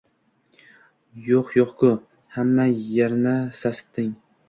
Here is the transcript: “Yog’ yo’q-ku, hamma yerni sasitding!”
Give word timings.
“Yog’ 1.27 1.53
yo’q-ku, 1.59 1.91
hamma 2.39 2.69
yerni 2.73 3.39
sasitding!” 3.63 4.15